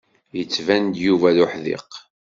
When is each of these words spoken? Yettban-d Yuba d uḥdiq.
Yettban-d 0.37 0.95
Yuba 1.05 1.35
d 1.35 1.37
uḥdiq. 1.43 1.91